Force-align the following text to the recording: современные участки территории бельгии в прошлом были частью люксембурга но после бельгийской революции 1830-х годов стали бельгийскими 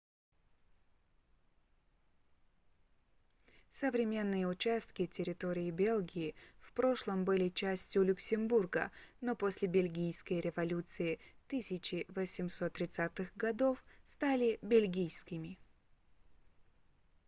современные 3.69 4.47
участки 4.47 5.05
территории 5.05 5.69
бельгии 5.69 6.33
в 6.59 6.73
прошлом 6.73 7.23
были 7.23 7.49
частью 7.49 8.01
люксембурга 8.01 8.89
но 9.21 9.35
после 9.35 9.67
бельгийской 9.67 10.39
революции 10.39 11.19
1830-х 11.51 13.31
годов 13.35 13.77
стали 14.03 14.57
бельгийскими 14.63 15.55